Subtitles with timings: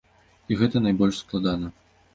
[0.49, 1.75] І гэта найбольш складана.